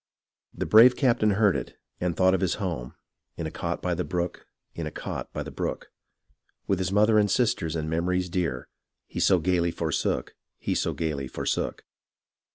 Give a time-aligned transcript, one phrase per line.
[0.51, 2.95] The brave captain heard it, and thought of his home
[3.37, 5.91] In a cot by the brook; in a cot by the brook.
[6.65, 8.67] With mother and sisters and memories dear.
[9.05, 11.83] He so gaily forsook; he so gaily forsook.